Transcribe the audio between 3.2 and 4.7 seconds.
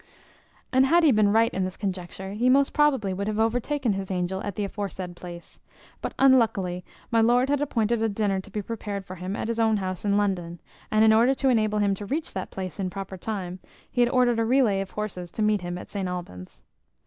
have overtaken his angel at the